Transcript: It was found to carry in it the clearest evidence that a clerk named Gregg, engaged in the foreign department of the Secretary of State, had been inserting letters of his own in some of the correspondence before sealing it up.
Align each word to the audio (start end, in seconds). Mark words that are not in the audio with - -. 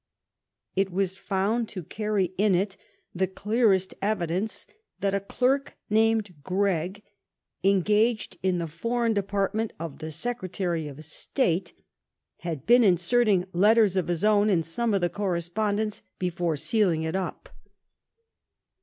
It 0.75 0.89
was 0.91 1.15
found 1.19 1.69
to 1.69 1.83
carry 1.83 2.33
in 2.39 2.55
it 2.55 2.75
the 3.13 3.27
clearest 3.27 3.93
evidence 4.01 4.65
that 4.99 5.13
a 5.13 5.19
clerk 5.19 5.77
named 5.91 6.41
Gregg, 6.41 7.03
engaged 7.63 8.39
in 8.41 8.57
the 8.57 8.65
foreign 8.65 9.13
department 9.13 9.73
of 9.79 9.99
the 9.99 10.09
Secretary 10.09 10.87
of 10.87 11.05
State, 11.05 11.73
had 12.37 12.65
been 12.65 12.83
inserting 12.83 13.45
letters 13.53 13.95
of 13.95 14.07
his 14.07 14.23
own 14.25 14.49
in 14.49 14.63
some 14.63 14.95
of 14.95 15.01
the 15.01 15.09
correspondence 15.11 16.01
before 16.17 16.57
sealing 16.57 17.03
it 17.03 17.15
up. 17.15 17.49